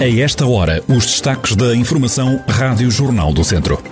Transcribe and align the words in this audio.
A 0.00 0.06
esta 0.06 0.46
hora, 0.46 0.80
os 0.86 1.06
destaques 1.06 1.56
da 1.56 1.74
Informação 1.74 2.40
Rádio 2.46 2.88
Jornal 2.88 3.32
do 3.32 3.42
Centro. 3.42 3.82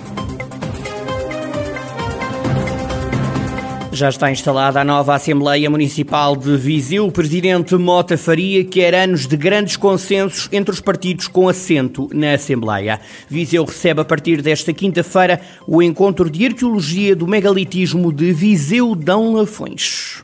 Já 3.91 4.07
está 4.07 4.31
instalada 4.31 4.79
a 4.79 4.85
nova 4.85 5.13
Assembleia 5.13 5.69
Municipal 5.69 6.33
de 6.37 6.55
Viseu. 6.55 7.07
O 7.07 7.11
presidente 7.11 7.75
Mota 7.75 8.17
Faria 8.17 8.63
quer 8.63 8.95
anos 8.95 9.27
de 9.27 9.35
grandes 9.35 9.75
consensos 9.75 10.47
entre 10.49 10.73
os 10.73 10.79
partidos 10.79 11.27
com 11.27 11.49
assento 11.49 12.07
na 12.13 12.35
Assembleia. 12.35 13.01
Viseu 13.27 13.65
recebe 13.65 13.99
a 13.99 14.05
partir 14.05 14.41
desta 14.41 14.71
quinta-feira 14.71 15.41
o 15.67 15.83
encontro 15.83 16.29
de 16.29 16.45
arqueologia 16.45 17.17
do 17.17 17.27
megalitismo 17.27 18.13
de 18.13 18.31
Viseu 18.31 18.95
Dão 18.95 19.33
Lafões. 19.33 20.23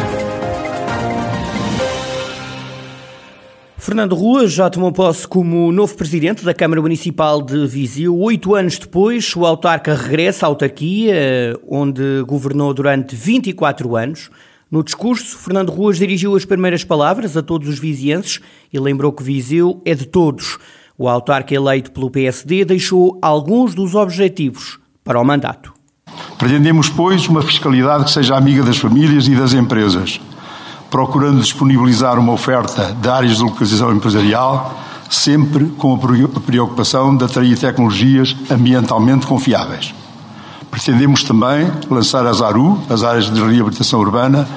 Fernando 3.91 4.15
Rua 4.15 4.47
já 4.47 4.69
tomou 4.69 4.89
posse 4.89 5.27
como 5.27 5.69
novo 5.69 5.93
presidente 5.97 6.45
da 6.45 6.53
Câmara 6.53 6.81
Municipal 6.81 7.41
de 7.41 7.67
Viseu. 7.67 8.17
Oito 8.17 8.55
anos 8.55 8.79
depois, 8.79 9.35
o 9.35 9.45
autarca 9.45 9.93
regressa 9.93 10.45
à 10.45 10.47
autarquia, 10.47 11.59
onde 11.67 12.23
governou 12.25 12.73
durante 12.73 13.17
24 13.17 13.97
anos. 13.97 14.31
No 14.71 14.81
discurso, 14.81 15.37
Fernando 15.37 15.73
Ruas 15.73 15.97
dirigiu 15.97 16.37
as 16.37 16.45
primeiras 16.45 16.85
palavras 16.85 17.35
a 17.35 17.43
todos 17.43 17.67
os 17.67 17.79
vizienses 17.79 18.39
e 18.71 18.79
lembrou 18.79 19.11
que 19.11 19.23
Viseu 19.23 19.81
é 19.83 19.93
de 19.93 20.05
todos. 20.05 20.57
O 20.97 21.09
autarca 21.09 21.53
eleito 21.53 21.91
pelo 21.91 22.09
PSD 22.09 22.63
deixou 22.63 23.19
alguns 23.21 23.75
dos 23.75 23.93
objetivos 23.93 24.79
para 25.03 25.19
o 25.19 25.25
mandato. 25.25 25.73
Pretendemos, 26.37 26.87
pois, 26.87 27.27
uma 27.27 27.41
fiscalidade 27.41 28.05
que 28.05 28.11
seja 28.11 28.37
amiga 28.37 28.63
das 28.63 28.77
famílias 28.77 29.27
e 29.27 29.35
das 29.35 29.53
empresas 29.53 30.17
procurando 30.91 31.39
disponibilizar 31.39 32.19
uma 32.19 32.33
oferta 32.33 32.93
de 33.01 33.09
áreas 33.09 33.37
de 33.37 33.43
localização 33.43 33.95
empresarial, 33.95 34.77
sempre 35.09 35.67
com 35.77 35.93
a 35.93 36.39
preocupação 36.41 37.15
de 37.15 37.23
atrair 37.23 37.57
tecnologias 37.57 38.35
ambientalmente 38.51 39.25
confiáveis. 39.25 39.95
Pretendemos 40.69 41.23
também 41.23 41.71
lançar 41.89 42.27
as 42.27 42.41
ARU, 42.41 42.77
as 42.89 43.03
áreas 43.03 43.33
de 43.33 43.41
reabilitação 43.41 44.01
urbana. 44.01 44.47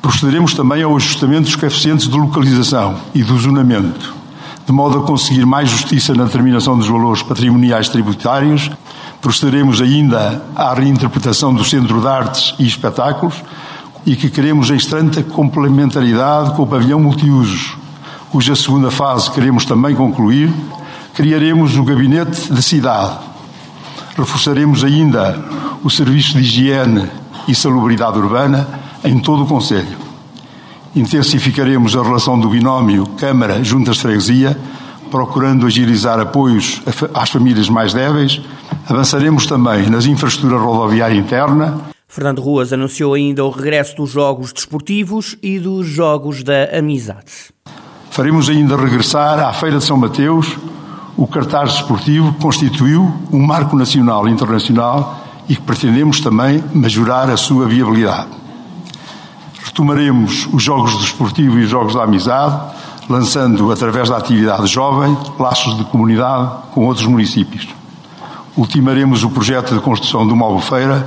Procederemos 0.00 0.52
também 0.52 0.82
ao 0.82 0.94
ajustamento 0.94 1.44
dos 1.44 1.56
coeficientes 1.56 2.06
de 2.06 2.16
localização 2.16 2.96
e 3.14 3.22
do 3.22 3.38
zonamento, 3.38 4.14
de 4.66 4.72
modo 4.72 4.98
a 4.98 5.02
conseguir 5.02 5.46
mais 5.46 5.70
justiça 5.70 6.14
na 6.14 6.24
determinação 6.24 6.76
dos 6.78 6.88
valores 6.88 7.22
patrimoniais 7.22 7.88
tributários. 7.88 8.70
Procederemos 9.22 9.80
ainda 9.80 10.42
à 10.54 10.74
reinterpretação 10.74 11.52
do 11.52 11.64
Centro 11.64 11.98
de 12.00 12.06
Artes 12.06 12.54
e 12.58 12.66
Espetáculos, 12.66 13.42
e 14.06 14.16
que 14.16 14.30
queremos 14.30 14.70
em 14.70 14.76
estreita 14.76 15.22
complementaridade 15.22 16.54
com 16.54 16.62
o 16.62 16.66
pavilhão 16.66 17.00
multiusos, 17.00 17.76
cuja 18.30 18.54
segunda 18.54 18.90
fase 18.90 19.30
queremos 19.30 19.64
também 19.64 19.94
concluir, 19.94 20.52
criaremos 21.14 21.76
o 21.76 21.84
gabinete 21.84 22.52
de 22.52 22.62
cidade. 22.62 23.18
Reforçaremos 24.16 24.84
ainda 24.84 25.38
o 25.82 25.90
serviço 25.90 26.34
de 26.34 26.40
higiene 26.40 27.08
e 27.46 27.54
salubridade 27.54 28.18
urbana 28.18 28.68
em 29.04 29.18
todo 29.18 29.44
o 29.44 29.46
Conselho. 29.46 29.96
Intensificaremos 30.94 31.96
a 31.96 32.02
relação 32.02 32.38
do 32.38 32.48
binómio 32.48 33.06
Câmara-Juntas 33.18 33.96
de 33.96 34.02
Freguesia, 34.02 34.58
procurando 35.10 35.66
agilizar 35.66 36.18
apoios 36.18 36.82
às 37.14 37.30
famílias 37.30 37.68
mais 37.68 37.94
débeis. 37.94 38.40
Avançaremos 38.88 39.46
também 39.46 39.88
nas 39.88 40.06
infraestruturas 40.06 40.60
rodoviária 40.60 41.16
interna 41.16 41.78
Fernando 42.10 42.40
Ruas 42.40 42.72
anunciou 42.72 43.12
ainda 43.12 43.44
o 43.44 43.50
regresso 43.50 43.94
dos 43.94 44.10
Jogos 44.10 44.50
Desportivos 44.50 45.36
e 45.42 45.58
dos 45.58 45.86
Jogos 45.86 46.42
da 46.42 46.78
Amizade. 46.78 47.52
Faremos 48.10 48.48
ainda 48.48 48.78
regressar 48.78 49.38
à 49.38 49.52
Feira 49.52 49.76
de 49.76 49.84
São 49.84 49.98
Mateus 49.98 50.56
o 51.18 51.26
cartaz 51.26 51.74
desportivo 51.74 52.32
que 52.32 52.40
constituiu 52.40 53.12
um 53.30 53.38
marco 53.38 53.76
nacional 53.76 54.26
e 54.26 54.32
internacional 54.32 55.22
e 55.50 55.54
que 55.54 55.60
pretendemos 55.60 56.18
também 56.20 56.64
majorar 56.72 57.28
a 57.28 57.36
sua 57.36 57.66
viabilidade. 57.66 58.30
Retomaremos 59.62 60.48
os 60.50 60.62
Jogos 60.62 60.98
Desportivos 61.02 61.60
e 61.60 61.64
os 61.64 61.70
Jogos 61.70 61.94
da 61.94 62.04
Amizade, 62.04 62.74
lançando, 63.06 63.70
através 63.70 64.08
da 64.08 64.16
atividade 64.16 64.66
jovem, 64.66 65.14
laços 65.38 65.76
de 65.76 65.84
comunidade 65.84 66.52
com 66.72 66.86
outros 66.86 67.06
municípios. 67.06 67.68
Ultimaremos 68.56 69.24
o 69.24 69.30
projeto 69.30 69.74
de 69.74 69.80
construção 69.80 70.26
de 70.26 70.32
uma 70.32 70.46
albufeira 70.46 71.06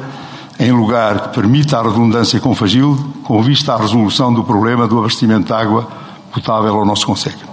em 0.61 0.71
lugar 0.71 1.21
que 1.21 1.29
permita 1.29 1.79
a 1.79 1.81
redundância 1.81 2.39
com 2.39 2.53
Fagil, 2.53 2.95
com 3.23 3.41
vista 3.41 3.73
à 3.73 3.77
resolução 3.77 4.31
do 4.31 4.43
problema 4.43 4.87
do 4.87 4.99
abastecimento 4.99 5.47
de 5.47 5.53
água 5.53 5.87
potável 6.31 6.75
ao 6.75 6.85
nosso 6.85 7.03
Conselho. 7.07 7.49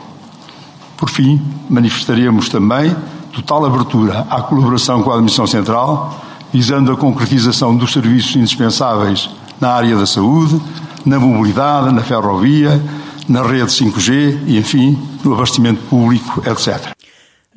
Por 0.94 1.08
fim, 1.08 1.40
manifestaremos 1.70 2.50
também 2.50 2.94
total 3.32 3.64
abertura 3.64 4.26
à 4.28 4.42
colaboração 4.42 5.02
com 5.02 5.10
a 5.10 5.14
Administração 5.14 5.46
Central, 5.46 6.20
visando 6.52 6.92
a 6.92 6.96
concretização 6.98 7.74
dos 7.74 7.94
serviços 7.94 8.36
indispensáveis 8.36 9.30
na 9.58 9.70
área 9.70 9.96
da 9.96 10.04
saúde, 10.04 10.60
na 11.06 11.18
mobilidade, 11.18 11.94
na 11.94 12.02
ferrovia, 12.02 12.78
na 13.26 13.42
rede 13.42 13.70
5G 13.70 14.40
e, 14.46 14.58
enfim, 14.58 14.98
no 15.24 15.32
abastecimento 15.32 15.80
público, 15.88 16.42
etc. 16.46 16.97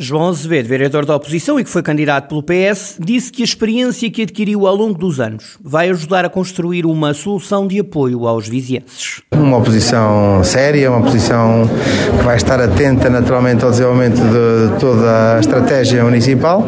João 0.01 0.29
Azevedo, 0.29 0.67
vereador 0.67 1.05
da 1.05 1.15
oposição 1.15 1.59
e 1.59 1.63
que 1.63 1.69
foi 1.69 1.83
candidato 1.83 2.27
pelo 2.27 2.41
PS, 2.41 2.95
disse 2.99 3.31
que 3.31 3.43
a 3.43 3.45
experiência 3.45 4.09
que 4.09 4.23
adquiriu 4.23 4.65
ao 4.65 4.75
longo 4.75 4.97
dos 4.97 5.19
anos 5.19 5.59
vai 5.63 5.91
ajudar 5.91 6.25
a 6.25 6.29
construir 6.29 6.87
uma 6.87 7.13
solução 7.13 7.67
de 7.67 7.79
apoio 7.79 8.27
aos 8.27 8.47
vizienses. 8.47 9.21
Uma 9.31 9.57
oposição 9.57 10.43
séria, 10.43 10.89
uma 10.89 11.01
oposição 11.01 11.69
que 12.17 12.23
vai 12.23 12.35
estar 12.35 12.59
atenta 12.59 13.11
naturalmente 13.11 13.63
ao 13.63 13.69
desenvolvimento 13.69 14.15
de 14.15 14.79
toda 14.79 15.35
a 15.35 15.39
estratégia 15.39 16.03
municipal, 16.03 16.65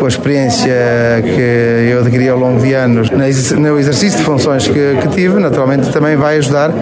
com 0.00 0.04
a 0.04 0.08
experiência 0.08 0.74
que 1.22 1.90
eu 1.92 2.00
adquiri 2.00 2.28
ao 2.28 2.38
longo 2.38 2.60
de 2.60 2.74
anos 2.74 3.08
no 3.10 3.78
exercício 3.78 4.18
de 4.18 4.24
funções 4.24 4.66
que, 4.66 4.96
que 5.00 5.08
tive, 5.14 5.38
naturalmente 5.38 5.92
também 5.92 6.16
vai 6.16 6.38
ajudar 6.38 6.72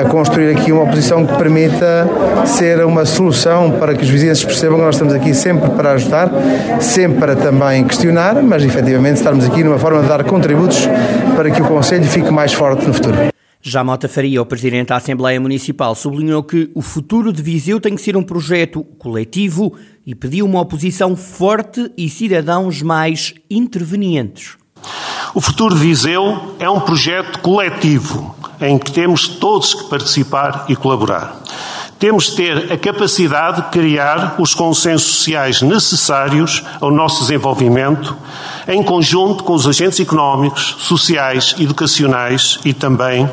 a 0.00 0.04
construir 0.08 0.56
aqui 0.56 0.72
uma 0.72 0.84
oposição 0.84 1.26
que 1.26 1.36
permita 1.36 2.08
ser 2.46 2.82
uma 2.84 3.04
solução 3.04 3.72
para 3.72 3.94
que 3.94 4.02
os 4.02 4.08
vizinhos 4.08 4.42
percebam 4.42 4.78
que 4.78 4.84
nós 4.84 4.94
estamos 4.94 5.12
aqui 5.12 5.33
sempre 5.34 5.70
para 5.70 5.92
ajudar, 5.92 6.30
sempre 6.80 7.18
para 7.18 7.36
também 7.36 7.84
questionar, 7.84 8.42
mas 8.42 8.64
efetivamente 8.64 9.16
estarmos 9.16 9.44
aqui 9.44 9.62
numa 9.62 9.78
forma 9.78 10.02
de 10.02 10.08
dar 10.08 10.24
contributos 10.24 10.88
para 11.36 11.50
que 11.50 11.60
o 11.60 11.66
Conselho 11.66 12.04
fique 12.04 12.30
mais 12.30 12.52
forte 12.52 12.86
no 12.86 12.94
futuro. 12.94 13.34
Já 13.66 13.82
Mota 13.82 14.06
Faria, 14.08 14.42
o 14.42 14.46
Presidente 14.46 14.88
da 14.88 14.96
Assembleia 14.96 15.40
Municipal, 15.40 15.94
sublinhou 15.94 16.42
que 16.42 16.70
o 16.74 16.82
futuro 16.82 17.32
de 17.32 17.42
Viseu 17.42 17.80
tem 17.80 17.94
que 17.94 18.02
ser 18.02 18.14
um 18.14 18.22
projeto 18.22 18.84
coletivo 18.98 19.74
e 20.06 20.14
pediu 20.14 20.44
uma 20.44 20.60
oposição 20.60 21.16
forte 21.16 21.90
e 21.96 22.10
cidadãos 22.10 22.82
mais 22.82 23.32
intervenientes. 23.50 24.58
O 25.34 25.40
futuro 25.40 25.74
de 25.74 25.80
Viseu 25.80 26.54
é 26.58 26.68
um 26.68 26.78
projeto 26.78 27.40
coletivo 27.40 28.36
em 28.60 28.78
que 28.78 28.92
temos 28.92 29.28
todos 29.28 29.72
que 29.72 29.88
participar 29.88 30.66
e 30.68 30.76
colaborar. 30.76 31.40
Temos 32.04 32.26
de 32.26 32.36
ter 32.36 32.70
a 32.70 32.76
capacidade 32.76 33.62
de 33.62 33.68
criar 33.70 34.34
os 34.38 34.52
consensos 34.52 35.10
sociais 35.10 35.62
necessários 35.62 36.62
ao 36.78 36.90
nosso 36.90 37.22
desenvolvimento, 37.22 38.14
em 38.68 38.82
conjunto 38.82 39.42
com 39.42 39.54
os 39.54 39.66
agentes 39.66 39.98
económicos, 40.00 40.76
sociais, 40.80 41.54
educacionais 41.58 42.58
e 42.62 42.74
também 42.74 43.26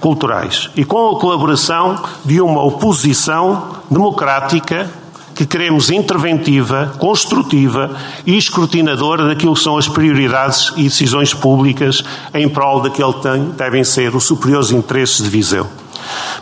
culturais. 0.00 0.70
E 0.74 0.82
com 0.82 1.10
a 1.10 1.20
colaboração 1.20 2.02
de 2.24 2.40
uma 2.40 2.64
oposição 2.64 3.80
democrática 3.90 4.90
que 5.34 5.44
queremos 5.44 5.90
interventiva, 5.90 6.94
construtiva 6.98 7.90
e 8.24 8.34
escrutinadora 8.34 9.26
daquilo 9.26 9.52
que 9.52 9.60
são 9.60 9.76
as 9.76 9.88
prioridades 9.88 10.72
e 10.74 10.84
decisões 10.84 11.34
públicas 11.34 12.02
em 12.32 12.48
prol 12.48 12.80
daquele 12.80 13.12
que 13.12 13.58
devem 13.58 13.84
ser 13.84 14.16
os 14.16 14.24
superiores 14.24 14.70
interesses 14.70 15.22
de 15.22 15.28
Viseu 15.28 15.68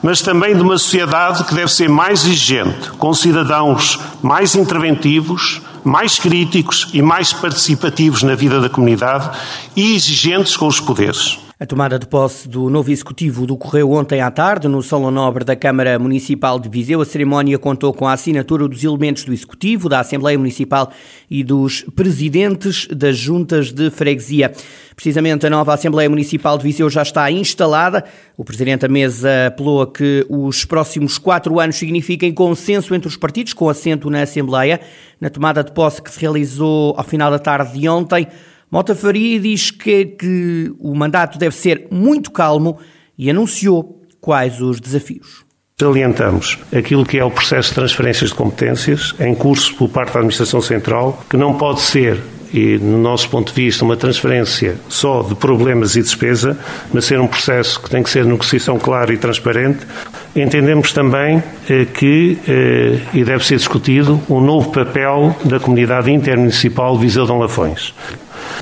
mas 0.02 0.22
também 0.22 0.54
de 0.54 0.62
uma 0.62 0.78
sociedade 0.78 1.44
que 1.44 1.54
deve 1.54 1.72
ser 1.72 1.88
mais 1.88 2.24
exigente, 2.24 2.90
com 2.98 3.12
cidadãos 3.14 3.98
mais 4.22 4.54
interventivos, 4.54 5.60
mais 5.84 6.18
críticos 6.18 6.88
e 6.92 7.02
mais 7.02 7.32
participativos 7.32 8.22
na 8.22 8.34
vida 8.34 8.60
da 8.60 8.68
comunidade 8.68 9.30
e 9.76 9.94
exigentes 9.94 10.56
com 10.56 10.66
os 10.66 10.80
poderes. 10.80 11.43
A 11.64 11.66
tomada 11.66 11.98
de 11.98 12.06
posse 12.06 12.46
do 12.46 12.68
novo 12.68 12.90
executivo 12.90 13.46
decorreu 13.46 13.90
ontem 13.92 14.20
à 14.20 14.30
tarde 14.30 14.68
no 14.68 14.82
Salão 14.82 15.10
Nobre 15.10 15.44
da 15.44 15.56
Câmara 15.56 15.98
Municipal 15.98 16.60
de 16.60 16.68
Viseu. 16.68 17.00
A 17.00 17.06
cerimónia 17.06 17.58
contou 17.58 17.90
com 17.94 18.06
a 18.06 18.12
assinatura 18.12 18.68
dos 18.68 18.84
elementos 18.84 19.24
do 19.24 19.32
executivo, 19.32 19.88
da 19.88 19.98
Assembleia 20.00 20.36
Municipal 20.36 20.92
e 21.30 21.42
dos 21.42 21.80
presidentes 21.96 22.86
das 22.88 23.16
juntas 23.16 23.72
de 23.72 23.88
freguesia. 23.88 24.52
Precisamente 24.94 25.46
a 25.46 25.50
nova 25.50 25.72
Assembleia 25.72 26.10
Municipal 26.10 26.58
de 26.58 26.64
Viseu 26.64 26.90
já 26.90 27.00
está 27.00 27.30
instalada. 27.30 28.04
O 28.36 28.44
presidente 28.44 28.82
da 28.82 28.88
mesa 28.88 29.46
apelou 29.46 29.80
a 29.80 29.90
que 29.90 30.26
os 30.28 30.66
próximos 30.66 31.16
quatro 31.16 31.58
anos 31.58 31.76
signifiquem 31.76 32.30
consenso 32.30 32.94
entre 32.94 33.08
os 33.08 33.16
partidos, 33.16 33.54
com 33.54 33.70
assento 33.70 34.10
na 34.10 34.20
Assembleia. 34.20 34.82
Na 35.18 35.30
tomada 35.30 35.64
de 35.64 35.72
posse 35.72 36.02
que 36.02 36.10
se 36.10 36.20
realizou 36.20 36.94
ao 36.94 37.04
final 37.04 37.30
da 37.30 37.38
tarde 37.38 37.80
de 37.80 37.88
ontem, 37.88 38.28
Mota 38.74 38.92
Faria 38.92 39.38
diz 39.38 39.70
que, 39.70 40.04
que 40.04 40.74
o 40.80 40.96
mandato 40.96 41.38
deve 41.38 41.54
ser 41.54 41.86
muito 41.92 42.32
calmo 42.32 42.76
e 43.16 43.30
anunciou 43.30 44.02
quais 44.20 44.60
os 44.60 44.80
desafios. 44.80 45.44
Salientamos 45.80 46.58
aquilo 46.76 47.06
que 47.06 47.16
é 47.16 47.24
o 47.24 47.30
processo 47.30 47.68
de 47.68 47.76
transferências 47.76 48.30
de 48.30 48.34
competências 48.34 49.14
em 49.20 49.32
curso 49.32 49.76
por 49.76 49.88
parte 49.88 50.14
da 50.14 50.18
Administração 50.18 50.60
Central, 50.60 51.24
que 51.30 51.36
não 51.36 51.54
pode 51.54 51.82
ser 51.82 52.20
e, 52.52 52.78
no 52.78 52.98
nosso 52.98 53.28
ponto 53.30 53.52
de 53.52 53.62
vista, 53.62 53.84
uma 53.84 53.96
transferência 53.96 54.76
só 54.88 55.22
de 55.22 55.36
problemas 55.36 55.94
e 55.94 56.02
despesa, 56.02 56.58
mas 56.92 57.04
ser 57.04 57.20
um 57.20 57.28
processo 57.28 57.80
que 57.80 57.88
tem 57.88 58.02
que 58.02 58.10
ser 58.10 58.24
negociação 58.24 58.76
clara 58.76 59.12
e 59.12 59.16
transparente. 59.16 59.86
Entendemos 60.34 60.92
também 60.92 61.42
eh, 61.68 61.84
que, 61.84 62.38
eh, 62.48 62.98
e 63.12 63.24
deve 63.24 63.44
ser 63.44 63.56
discutido, 63.56 64.20
um 64.28 64.40
novo 64.40 64.70
papel 64.72 65.36
da 65.44 65.60
comunidade 65.60 66.10
intermunicipal 66.10 66.96
Viseu 66.98 67.24
de 67.24 67.32
Lafões. 67.32 67.92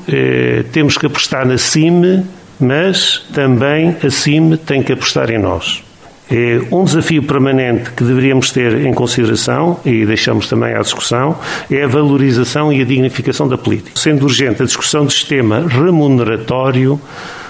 Eh, 0.09 0.65
temos 0.73 0.97
que 0.97 1.07
apostar 1.07 1.47
na 1.47 1.59
CIME, 1.59 2.25
mas 2.59 3.25
também 3.33 3.97
a 4.03 4.11
CIME 4.11 4.57
tem 4.57 4.83
que 4.83 4.93
apostar 4.93 5.31
em 5.31 5.39
nós. 5.39 5.83
É 6.31 6.63
um 6.71 6.85
desafio 6.85 7.23
permanente 7.23 7.91
que 7.91 8.03
deveríamos 8.03 8.51
ter 8.51 8.87
em 8.87 8.95
consideração, 8.95 9.79
e 9.85 10.07
deixamos 10.07 10.49
também 10.49 10.75
à 10.75 10.81
discussão, 10.81 11.39
é 11.71 11.83
a 11.83 11.87
valorização 11.87 12.73
e 12.73 12.81
a 12.81 12.85
dignificação 12.85 13.47
da 13.47 13.59
política. 13.59 13.99
Sendo 13.99 14.25
urgente 14.25 14.63
a 14.63 14.65
discussão 14.65 15.05
do 15.05 15.13
sistema 15.13 15.67
remuneratório 15.69 16.99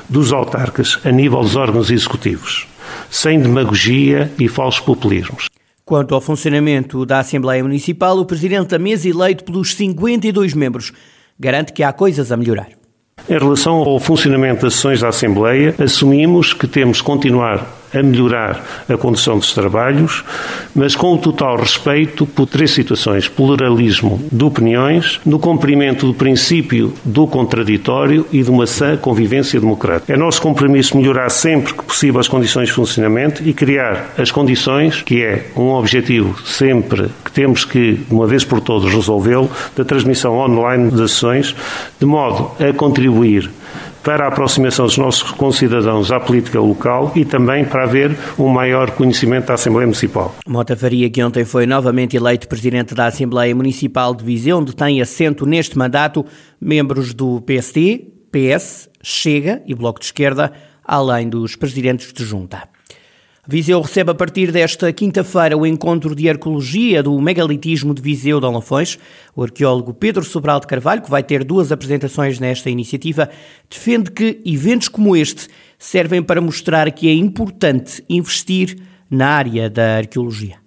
dos 0.09 0.33
autarcas 0.33 0.99
a 1.05 1.13
nível 1.13 1.41
dos 1.41 1.55
órgãos 1.55 1.91
executivos, 1.91 2.67
sem 3.09 3.41
demagogia 3.41 4.33
e 4.39 4.49
falsos 4.49 4.81
populismos. 4.81 5.47
Quanto 5.85 6.15
ao 6.15 6.21
funcionamento 6.21 7.05
da 7.07 7.21
Assembleia 7.21 7.63
Municipal, 7.63 8.19
o 8.19 8.25
Presidente 8.25 8.69
da 8.69 8.79
Mesa, 8.79 9.09
eleito 9.09 9.45
pelos 9.45 9.75
52 9.75 10.55
membros, 10.55 10.93
garante 11.43 11.73
que 11.73 11.83
há 11.83 11.93
coisas 11.93 12.31
a 12.31 12.37
melhorar. 12.37 12.69
Em 13.29 13.39
relação 13.39 13.75
ao 13.75 13.99
funcionamento 13.99 14.63
das 14.63 14.75
sessões 14.75 15.01
da 15.01 15.09
Assembleia, 15.09 15.75
assumimos 15.79 16.53
que 16.53 16.69
temos 16.69 17.01
que 17.01 17.05
continuar 17.05 17.67
a 17.95 18.03
melhorar 18.03 18.85
a 18.89 18.97
condução 18.97 19.39
dos 19.39 19.53
trabalhos, 19.53 20.25
mas 20.75 20.95
com 20.95 21.15
o 21.15 21.19
total 21.19 21.57
respeito 21.57 22.27
por 22.27 22.47
três 22.47 22.71
situações: 22.71 23.29
pluralismo 23.29 24.23
de 24.31 24.45
opiniões, 24.45 25.21
no 25.25 25.39
cumprimento 25.39 26.07
do 26.07 26.15
princípio 26.15 26.95
do 27.05 27.27
contraditório 27.27 28.27
e 28.33 28.43
de 28.43 28.51
uma 28.51 28.67
sã 28.67 28.97
convivência 28.97 29.61
democrática. 29.61 30.13
É 30.13 30.17
nosso 30.17 30.41
compromisso 30.41 30.97
melhorar 30.97 31.31
sempre 31.31 31.75
que 31.75 31.83
possível 31.83 32.21
as 32.21 32.29
condições 32.29 32.69
de 32.69 32.75
funcionamento 32.75 33.47
e 33.47 33.53
criar 33.53 34.13
as 34.19 34.31
condições, 34.31 35.03
que 35.03 35.23
é 35.23 35.47
um 35.57 35.71
objetivo 35.71 36.39
sempre 36.47 37.11
que 37.25 37.33
temos 37.33 37.65
que, 37.65 37.95
de 37.95 38.15
uma 38.15 38.27
vez 38.27 38.45
por 38.45 38.61
todas, 38.61 38.93
resolvê-lo, 38.93 39.51
da 39.77 39.85
transmissão 39.85 40.37
online 40.39 40.91
das 40.91 41.13
sessões, 41.13 41.55
de 41.99 42.07
modo 42.07 42.53
a 42.59 42.73
contribuir 42.73 43.51
para 44.03 44.25
a 44.25 44.29
aproximação 44.29 44.87
dos 44.87 44.99
nossos 44.99 45.31
concidadãos 45.31 46.11
à 46.11 46.19
política 46.19 46.61
local 46.61 47.13
e 47.15 47.25
também 47.25 47.65
para 47.65 47.85
haver 47.85 48.17
um 48.39 48.49
maior 48.49 48.91
conhecimento 48.91 49.47
da 49.47 49.55
Assembleia 49.55 49.87
Municipal. 49.87 50.35
Mota 50.47 50.77
Faria, 50.77 51.09
que 51.09 51.23
ontem 51.23 51.45
foi 51.45 51.67
novamente 51.67 52.17
eleito 52.17 52.49
Presidente 52.49 52.95
da 52.95 53.07
Assembleia 53.07 53.55
Municipal 53.55 54.15
de 54.15 54.25
Viseu, 54.25 54.59
onde 54.59 54.75
tem 54.75 55.01
assento 55.01 55.47
neste 55.47 55.79
mandato 55.79 56.25
membros 56.61 57.15
do 57.15 57.41
PSD, 57.43 58.07
PS, 58.31 58.89
Chega 59.03 59.63
e 59.67 59.75
Bloco 59.75 60.01
de 60.01 60.07
Esquerda, 60.07 60.53
além 60.85 61.29
dos 61.29 61.57
presidentes 61.57 62.13
de 62.13 62.25
junta. 62.25 62.69
Viseu 63.45 63.81
recebe 63.81 64.13
a 64.13 64.15
partir 64.15 64.53
desta 64.53 64.93
quinta-feira 64.93 65.59
o 65.59 65.67
encontro 65.67 66.15
de 66.15 66.29
arqueologia 66.29 67.03
do 67.03 67.21
megalitismo 67.21 67.93
de 67.93 68.01
Viseu 68.01 68.39
de 68.39 68.47
Lafões. 68.47 68.97
O 69.35 69.43
arqueólogo 69.43 69.93
Pedro 69.93 70.23
Sobral 70.23 70.61
de 70.61 70.69
Carvalho, 70.69 71.03
que 71.03 71.11
vai 71.11 71.25
ter 71.25 71.43
duas 71.43 71.73
apresentações 71.73 72.39
nesta 72.39 72.71
iniciativa, 72.71 73.29
defende 73.69 74.13
que 74.13 74.41
eventos 74.47 74.87
como 74.87 75.17
este 75.17 75.49
servem 75.77 76.23
para 76.23 76.41
mostrar 76.41 76.89
que 76.93 77.09
é 77.09 77.15
importante 77.15 78.05
investir 78.09 78.79
na 79.11 79.31
área 79.31 79.69
da 79.69 79.97
arqueologia 79.97 80.62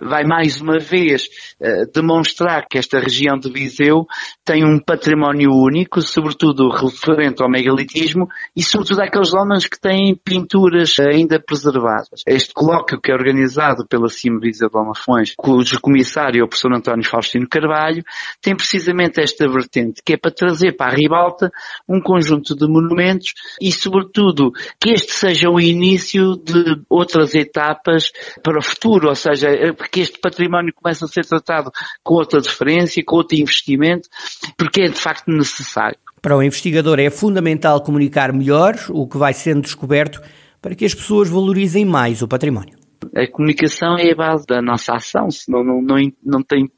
vai 0.00 0.24
mais 0.24 0.60
uma 0.60 0.78
vez 0.78 1.28
uh, 1.60 1.90
demonstrar 1.92 2.66
que 2.68 2.78
esta 2.78 2.98
região 2.98 3.38
de 3.38 3.50
Viseu 3.50 4.06
tem 4.44 4.64
um 4.64 4.78
património 4.78 5.50
único, 5.52 6.00
sobretudo 6.00 6.68
referente 6.68 7.42
ao 7.42 7.50
megalitismo 7.50 8.26
e 8.56 8.62
sobretudo 8.62 9.02
aqueles 9.02 9.32
homens 9.34 9.66
que 9.66 9.80
têm 9.80 10.14
pinturas 10.16 10.98
ainda 10.98 11.40
preservadas. 11.40 12.22
Este 12.26 12.52
colóquio 12.52 13.00
que 13.00 13.10
é 13.10 13.14
organizado 13.14 13.86
pela 13.86 14.08
CIM 14.08 14.38
Viseu 14.38 14.68
de 14.68 14.76
Almafões, 14.76 15.34
cujo 15.36 15.80
comissário 15.80 16.40
é 16.40 16.44
o 16.44 16.48
professor 16.48 16.74
António 16.74 17.08
Faustino 17.08 17.48
Carvalho, 17.48 18.02
tem 18.40 18.56
precisamente 18.56 19.20
esta 19.20 19.48
vertente, 19.48 20.02
que 20.04 20.14
é 20.14 20.16
para 20.16 20.30
trazer 20.30 20.76
para 20.76 20.92
a 20.92 20.94
ribalta 20.94 21.50
um 21.88 22.00
conjunto 22.00 22.54
de 22.56 22.66
monumentos 22.66 23.32
e 23.60 23.72
sobretudo 23.72 24.52
que 24.80 24.90
este 24.90 25.12
seja 25.12 25.50
o 25.50 25.60
início 25.60 26.36
de 26.36 26.80
outras 26.88 27.34
etapas 27.34 28.10
para 28.42 28.58
o 28.58 28.62
futuro, 28.62 29.08
ou 29.08 29.14
seja, 29.14 29.48
que 29.90 30.00
este 30.00 30.18
património 30.18 30.72
comece 30.74 31.04
a 31.04 31.08
ser 31.08 31.24
tratado 31.24 31.70
com 32.02 32.14
outra 32.14 32.40
diferença, 32.40 33.00
com 33.04 33.16
outro 33.16 33.36
investimento, 33.36 34.08
porque 34.56 34.82
é 34.82 34.88
de 34.88 34.98
facto 34.98 35.28
necessário. 35.28 35.98
Para 36.22 36.36
o 36.36 36.42
investigador 36.42 37.00
é 37.00 37.08
fundamental 37.08 37.82
comunicar 37.82 38.32
melhor 38.32 38.74
o 38.90 39.06
que 39.06 39.16
vai 39.16 39.32
sendo 39.32 39.62
descoberto 39.62 40.20
para 40.60 40.74
que 40.74 40.84
as 40.84 40.94
pessoas 40.94 41.28
valorizem 41.28 41.84
mais 41.84 42.20
o 42.20 42.28
património. 42.28 42.80
A 43.16 43.26
comunicação 43.26 43.96
é 43.96 44.12
a 44.12 44.14
base 44.14 44.46
da 44.46 44.60
nossa 44.60 44.94
ação, 44.94 45.30
senão 45.30 45.64
não, 45.64 45.80
não, 45.80 45.96
não 46.22 46.42
tem 46.42 46.70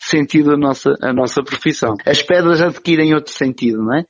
sentido 0.00 0.52
a 0.52 0.56
nossa, 0.56 0.92
a 1.00 1.12
nossa 1.12 1.42
profissão. 1.42 1.94
As 2.04 2.20
pedras 2.20 2.60
adquirem 2.60 3.14
outro 3.14 3.32
sentido, 3.32 3.78
não 3.82 3.96
é? 3.96 4.04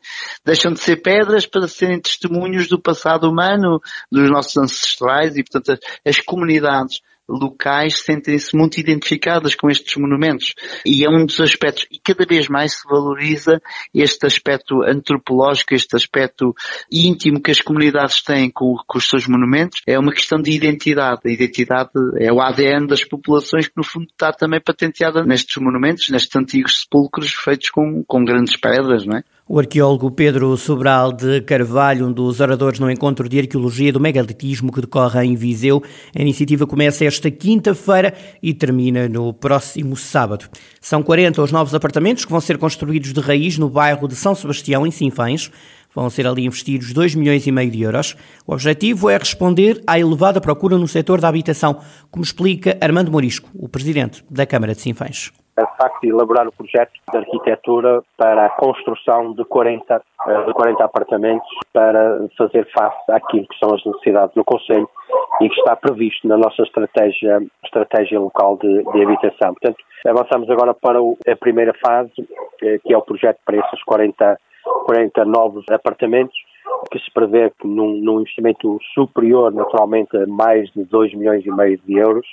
Deixam 0.45 0.73
de 0.73 0.81
ser 0.81 1.03
pedras 1.03 1.47
para 1.47 1.69
serem 1.69 2.01
testemunhos 2.01 2.69
do 2.69 2.81
passado 2.81 3.29
humano, 3.29 3.81
dos 4.11 4.31
nossos 4.31 4.57
ancestrais 4.57 5.37
e, 5.37 5.45
portanto, 5.45 5.79
as 6.07 6.19
comunidades 6.21 7.01
locais 7.33 8.01
sentem-se 8.01 8.57
muito 8.57 8.79
identificadas 8.79 9.55
com 9.55 9.71
estes 9.71 9.97
monumentos. 9.97 10.55
E 10.85 11.05
é 11.05 11.09
um 11.09 11.25
dos 11.25 11.41
aspectos, 11.41 11.87
e 11.91 11.99
cada 11.99 12.25
vez 12.27 12.49
mais 12.49 12.75
se 12.75 12.89
valoriza 12.89 13.61
este 13.95 14.27
aspecto 14.27 14.83
antropológico, 14.83 15.75
este 15.75 15.97
aspecto 15.97 16.55
íntimo 16.91 17.41
que 17.41 17.51
as 17.51 17.61
comunidades 17.61 18.23
têm 18.23 18.51
com, 18.51 18.77
com 18.87 18.99
os 18.99 19.09
seus 19.09 19.27
monumentos. 19.27 19.81
É 19.87 19.99
uma 19.99 20.13
questão 20.13 20.41
de 20.41 20.51
identidade. 20.53 21.21
A 21.25 21.31
identidade 21.31 21.91
é 22.19 22.33
o 22.33 22.41
ADN 22.41 22.87
das 22.87 23.05
populações 23.05 23.67
que 23.67 23.77
no 23.77 23.85
fundo 23.85 24.07
está 24.11 24.33
também 24.33 24.61
patenteada 24.61 25.25
nestes 25.25 25.57
monumentos, 25.63 26.09
nestes 26.11 26.35
antigos 26.37 26.81
sepulcros 26.81 27.33
feitos 27.33 27.71
com, 27.71 28.05
com 28.05 28.25
grandes 28.25 28.57
pedras, 28.57 29.07
não 29.07 29.17
é? 29.17 29.25
O 29.55 29.59
arqueólogo 29.59 30.11
Pedro 30.11 30.57
Sobral 30.57 31.13
de 31.13 31.43
Carvalho, 31.43 32.07
um 32.07 32.13
dos 32.13 32.41
oradores 32.41 32.81
no 32.81 32.91
encontro 32.91 33.29
de 33.29 33.39
arqueologia 33.39 33.93
do 33.93 34.01
megalitismo 34.01 34.73
que 34.73 34.81
decorre 34.81 35.27
em 35.27 35.35
Viseu. 35.35 35.83
A 36.17 36.23
iniciativa 36.23 36.67
começa 36.67 37.05
esta 37.05 37.31
quinta-feira 37.31 38.15
e 38.43 38.55
termina 38.55 39.11
no 39.11 39.35
próximo 39.35 39.95
sábado. 39.95 40.49
São 40.81 41.03
40 41.03 41.43
os 41.43 41.53
novos 41.53 41.75
apartamentos 41.75 42.25
que 42.25 42.31
vão 42.31 42.41
ser 42.41 42.57
construídos 42.57 43.13
de 43.13 43.21
raiz 43.21 43.59
no 43.59 43.69
bairro 43.69 44.09
de 44.09 44.17
São 44.17 44.35
Sebastião, 44.35 44.87
em 44.87 44.91
Sinfães. 44.91 45.51
Vão 45.95 46.09
ser 46.09 46.27
ali 46.27 46.47
investidos 46.47 46.95
2 46.95 47.15
milhões 47.15 47.47
e 47.47 47.53
meio 47.53 47.71
de 47.71 47.83
euros. 47.83 48.17
O 48.47 48.55
objetivo 48.55 49.11
é 49.11 49.19
responder 49.19 49.83
à 49.87 49.99
elevada 49.99 50.41
procura 50.41 50.79
no 50.79 50.89
setor 50.89 51.21
da 51.21 51.29
habitação, 51.29 51.79
como 52.11 52.25
explica 52.25 52.79
Armando 52.81 53.13
Morisco, 53.13 53.51
o 53.53 53.69
presidente 53.69 54.25
da 54.31 54.47
Câmara 54.47 54.75
de 54.75 54.81
Sinfães 54.81 55.31
a 55.57 55.67
facto 55.67 56.01
de 56.01 56.09
elaborar 56.09 56.47
o 56.47 56.53
projeto 56.53 56.93
de 57.11 57.19
arquitetura 57.19 58.03
para 58.17 58.47
a 58.47 58.51
construção 58.51 59.33
de 59.35 59.45
40, 59.45 60.03
eh, 60.27 60.43
de 60.45 60.53
40 60.53 60.85
apartamentos 60.85 61.49
para 61.73 62.27
fazer 62.39 62.67
face 62.73 63.13
àquilo 63.13 63.47
que 63.47 63.59
são 63.59 63.75
as 63.75 63.85
necessidades 63.85 64.35
do 64.35 64.45
Conselho 64.45 64.89
e 65.41 65.49
que 65.49 65.59
está 65.59 65.77
previsto 65.77 66.27
na 66.27 66.37
nossa 66.37 66.63
estratégia, 66.63 67.41
estratégia 67.65 68.19
local 68.19 68.57
de, 68.57 68.83
de 68.83 69.03
habitação. 69.03 69.55
Portanto, 69.55 69.77
avançamos 70.07 70.49
agora 70.51 70.75
para 70.75 70.99
a 70.99 71.37
primeira 71.37 71.75
fase, 71.85 72.13
eh, 72.63 72.79
que 72.85 72.95
é 72.95 72.97
o 72.97 73.03
projeto 73.03 73.39
para 73.45 73.59
esses 73.59 73.83
40, 73.85 74.39
40 74.87 75.25
novos 75.25 75.65
apartamentos 75.71 76.37
que 76.91 76.99
se 76.99 77.11
prevê 77.13 77.51
que 77.51 77.67
num, 77.67 77.97
num 77.99 78.21
investimento 78.21 78.79
superior, 78.95 79.53
naturalmente, 79.53 80.17
a 80.17 80.27
mais 80.27 80.71
de 80.73 80.85
2 80.85 81.15
milhões 81.15 81.45
e 81.45 81.51
meio 81.51 81.79
de 81.79 81.99
euros, 81.99 82.27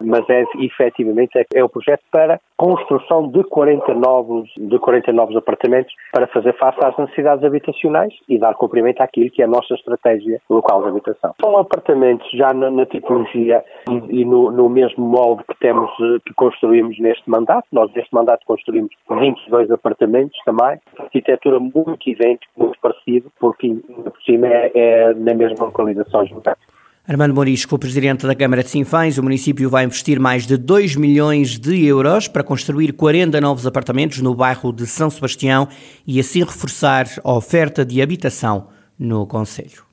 mas 0.00 0.28
é 0.28 0.44
efetivamente 0.58 1.38
é, 1.38 1.44
é 1.54 1.64
o 1.64 1.68
projeto 1.68 2.02
para 2.10 2.40
construção 2.56 3.28
de 3.28 3.42
40 3.44 3.94
novos, 3.94 4.48
de 4.56 4.78
40 4.78 5.12
novos 5.12 5.36
apartamentos 5.36 5.92
para 6.12 6.26
fazer 6.28 6.56
face 6.56 6.78
às 6.84 6.96
necessidades 6.96 7.44
habitacionais 7.44 8.14
e 8.28 8.38
dar 8.38 8.54
cumprimento 8.54 9.00
àquilo 9.00 9.30
que 9.30 9.42
é 9.42 9.44
a 9.44 9.48
nossa 9.48 9.74
estratégia 9.74 10.40
local 10.48 10.82
de 10.82 10.88
habitação. 10.88 11.34
São 11.40 11.56
apartamentos 11.58 12.28
já 12.32 12.52
na, 12.52 12.70
na 12.70 12.86
tipologia 12.86 13.64
e, 13.88 14.20
e 14.20 14.24
no, 14.24 14.50
no, 14.50 14.68
mesmo 14.68 15.04
molde 15.04 15.42
que 15.48 15.58
temos, 15.58 15.90
eh, 16.00 16.18
que 16.24 16.34
construímos 16.34 16.98
neste 17.00 17.28
mandato. 17.28 17.66
Nós 17.72 17.92
neste 17.92 18.14
mandato 18.14 18.44
construímos 18.46 18.90
22 19.10 19.70
apartamentos 19.70 20.38
também, 20.44 20.78
arquitetura 20.98 21.58
muito 21.58 22.08
idêntica, 22.08 22.50
muito 22.56 22.78
parecida, 22.80 23.28
porque 23.40 23.73
por 23.76 24.22
cima 24.24 24.46
é, 24.46 24.72
é 24.74 25.14
na 25.14 25.34
mesma 25.34 25.66
localização. 25.66 26.24
Armando 27.06 27.34
Morisco, 27.34 27.78
presidente 27.78 28.26
da 28.26 28.34
Câmara 28.34 28.62
de 28.62 28.70
Sinfãs, 28.70 29.18
o 29.18 29.22
município 29.22 29.68
vai 29.68 29.84
investir 29.84 30.18
mais 30.18 30.46
de 30.46 30.56
2 30.56 30.96
milhões 30.96 31.58
de 31.58 31.84
euros 31.84 32.28
para 32.28 32.42
construir 32.42 32.94
40 32.94 33.38
novos 33.42 33.66
apartamentos 33.66 34.22
no 34.22 34.34
bairro 34.34 34.72
de 34.72 34.86
São 34.86 35.10
Sebastião 35.10 35.68
e 36.06 36.18
assim 36.18 36.40
reforçar 36.40 37.06
a 37.22 37.32
oferta 37.34 37.84
de 37.84 38.00
habitação 38.00 38.68
no 38.98 39.26
Conselho. 39.26 39.83